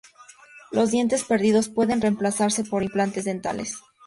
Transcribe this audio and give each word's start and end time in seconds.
Los 0.71 0.89
dientes 0.89 1.23
perdidos 1.25 1.69
pueden 1.69 2.01
reemplazarse 2.01 2.63
por 2.63 2.81
implantes 2.81 3.23
dentales. 3.23 3.77